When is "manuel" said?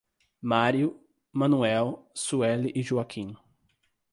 1.31-2.09